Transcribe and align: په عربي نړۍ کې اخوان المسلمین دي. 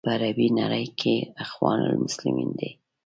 په 0.07 0.09
عربي 0.15 0.47
نړۍ 0.59 0.85
کې 0.99 1.15
اخوان 1.43 1.79
المسلمین 1.89 2.49
دي. 2.59 2.69